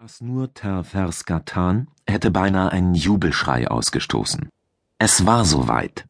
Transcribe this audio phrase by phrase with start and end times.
[0.00, 4.48] Asnur Terferskatan hätte beinahe einen Jubelschrei ausgestoßen.
[4.98, 6.06] Es war soweit.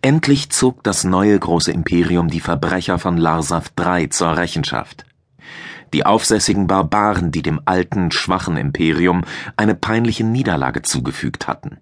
[0.00, 5.04] Endlich zog das neue große Imperium die Verbrecher von Larsav III zur Rechenschaft.
[5.92, 9.24] Die aufsässigen Barbaren, die dem alten, schwachen Imperium
[9.58, 11.76] eine peinliche Niederlage zugefügt hatten.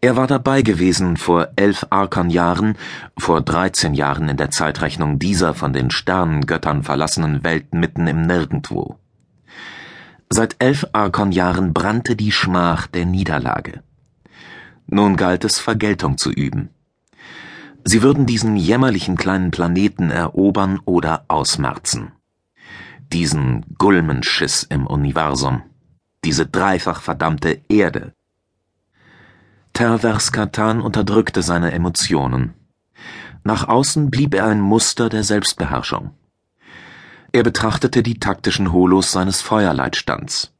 [0.00, 2.78] Er war dabei gewesen vor elf Arkonjahren,
[3.18, 8.96] vor dreizehn Jahren in der Zeitrechnung dieser von den Sternengöttern verlassenen Welt mitten im Nirgendwo.
[10.30, 13.82] Seit elf Arkonjahren brannte die Schmach der Niederlage.
[14.86, 16.70] Nun galt es, Vergeltung zu üben.
[17.84, 22.12] Sie würden diesen jämmerlichen kleinen Planeten erobern oder ausmerzen.
[23.12, 25.62] Diesen Gulmenschiss im Universum.
[26.24, 28.12] Diese dreifach verdammte Erde.
[29.72, 32.52] Terverskatan unterdrückte seine Emotionen.
[33.44, 36.10] Nach außen blieb er ein Muster der Selbstbeherrschung.
[37.32, 40.52] Er betrachtete die taktischen Holos seines Feuerleitstands.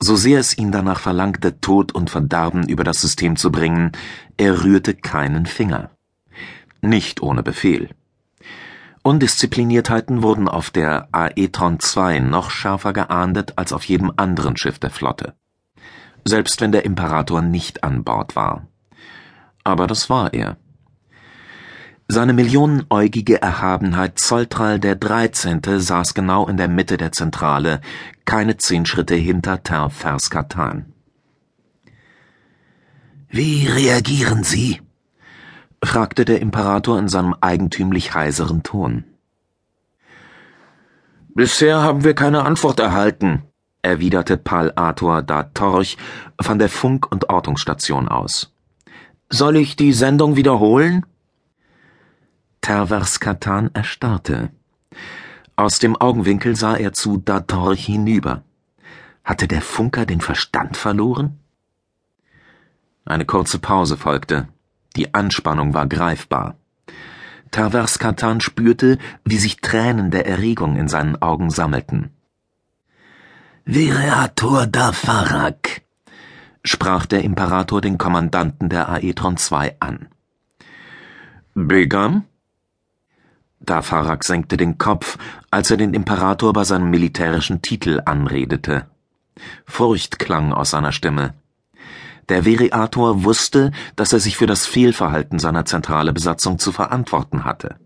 [0.00, 3.92] So sehr es ihn danach verlangte, Tod und Verderben über das System zu bringen,
[4.36, 5.90] er rührte keinen Finger.
[6.80, 7.90] Nicht ohne Befehl.
[9.02, 14.90] Undiszipliniertheiten wurden auf der Aetron II noch schärfer geahndet als auf jedem anderen Schiff der
[14.90, 15.34] Flotte.
[16.24, 18.66] Selbst wenn der Imperator nicht an Bord war.
[19.62, 20.56] Aber das war er.
[22.14, 27.80] Seine millionenäugige Erhabenheit Zolltral der Dreizehnte saß genau in der Mitte der Zentrale,
[28.24, 30.92] keine zehn Schritte hinter Terferskatan.
[33.30, 34.80] Wie reagieren Sie?
[35.82, 39.02] fragte der Imperator in seinem eigentümlich heiseren Ton.
[41.34, 43.42] Bisher haben wir keine Antwort erhalten,
[43.82, 45.96] erwiderte Pal Ator da Torch
[46.40, 48.54] von der Funk- und Ortungsstation aus.
[49.30, 51.04] Soll ich die Sendung wiederholen?
[52.64, 54.48] Terverskatan erstarrte.
[55.54, 58.42] Aus dem Augenwinkel sah er zu Datorch hinüber.
[59.22, 61.40] Hatte der Funker den Verstand verloren?
[63.04, 64.48] Eine kurze Pause folgte.
[64.96, 66.56] Die Anspannung war greifbar.
[67.50, 72.16] Terverskatan spürte, wie sich Tränen der Erregung in seinen Augen sammelten.
[73.66, 75.82] Vireator da Farak,
[76.62, 80.08] sprach der Imperator den Kommandanten der Aetron II an.
[81.52, 82.24] Begam?
[83.64, 85.18] Dafarak senkte den Kopf,
[85.50, 88.86] als er den Imperator bei seinem militärischen Titel anredete.
[89.66, 91.34] Furcht klang aus seiner Stimme.
[92.28, 97.76] Der Veriator wusste, dass er sich für das Fehlverhalten seiner zentrale Besatzung zu verantworten hatte.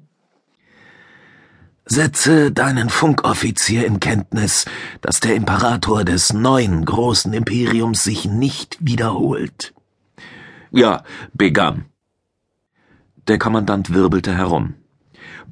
[1.84, 4.67] Setze deinen Funkoffizier in Kenntnis,
[5.00, 9.72] dass der Imperator des neuen großen Imperiums sich nicht wiederholt.
[10.71, 11.03] Ja,
[11.33, 11.87] Begam.
[13.27, 14.75] Der Kommandant wirbelte herum.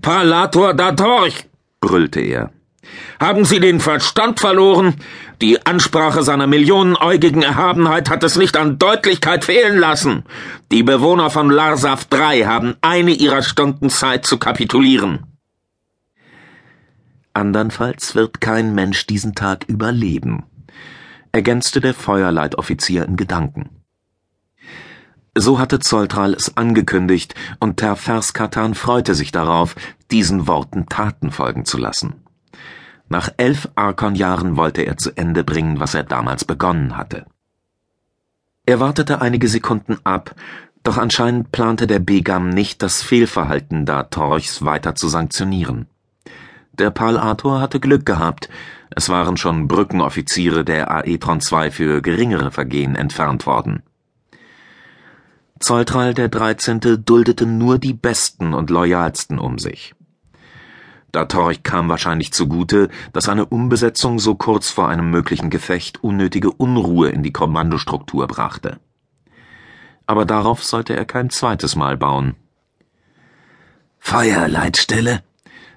[0.06, 1.48] Palator da Torch,
[1.80, 2.52] brüllte er.
[3.18, 4.94] Haben Sie den Verstand verloren?
[5.42, 10.22] Die Ansprache seiner millionenäugigen Erhabenheit hat es nicht an Deutlichkeit fehlen lassen.
[10.70, 15.26] Die Bewohner von Larsav III haben eine ihrer Stunden Zeit zu kapitulieren.
[17.32, 20.44] Andernfalls wird kein Mensch diesen Tag überleben,
[21.32, 23.85] ergänzte der Feuerleitoffizier in Gedanken.
[25.38, 29.74] So hatte Zolltral es angekündigt, und Terferskatan freute sich darauf,
[30.10, 32.22] diesen Worten Taten folgen zu lassen.
[33.10, 37.26] Nach elf Arkonjahren wollte er zu Ende bringen, was er damals begonnen hatte.
[38.64, 40.34] Er wartete einige Sekunden ab,
[40.82, 45.86] doch anscheinend plante der Begam nicht, das Fehlverhalten da Torchs weiter zu sanktionieren.
[46.72, 48.48] Der Palator hatte Glück gehabt,
[48.88, 53.82] es waren schon Brückenoffiziere der Aetron II für geringere Vergehen entfernt worden.
[55.58, 59.94] Zolltral der Dreizehnte duldete nur die Besten und Loyalsten um sich.
[61.12, 67.08] Datorch kam wahrscheinlich zugute, dass eine Umbesetzung so kurz vor einem möglichen Gefecht unnötige Unruhe
[67.08, 68.78] in die Kommandostruktur brachte.
[70.04, 72.34] Aber darauf sollte er kein zweites Mal bauen.
[73.98, 75.22] Feuerleitstelle,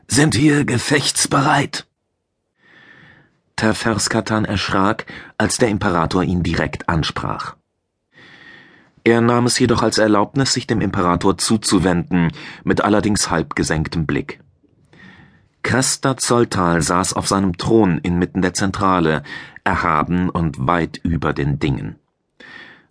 [0.07, 1.87] sind wir gefechtsbereit?
[3.55, 5.05] Terferskatan erschrak,
[5.37, 7.55] als der Imperator ihn direkt ansprach.
[9.03, 12.31] Er nahm es jedoch als Erlaubnis, sich dem Imperator zuzuwenden,
[12.63, 14.39] mit allerdings halb gesenktem Blick.
[15.63, 19.23] Kresta Zolltal saß auf seinem Thron inmitten der Zentrale,
[19.63, 21.95] erhaben und weit über den Dingen.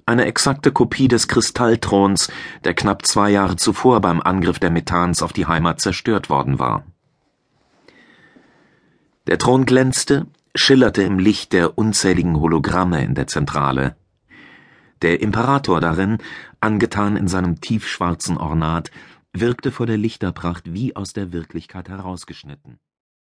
[0.06, 2.30] Eine exakte Kopie des Kristallthrons,
[2.64, 6.84] der knapp zwei Jahre zuvor beim Angriff der Methans auf die Heimat zerstört worden war.
[9.26, 13.96] Der Thron glänzte, schillerte im Licht der unzähligen Hologramme in der Zentrale.
[15.02, 16.18] Der Imperator darin,
[16.60, 18.90] angetan in seinem tiefschwarzen Ornat,
[19.32, 22.78] wirkte vor der Lichterpracht wie aus der Wirklichkeit herausgeschnitten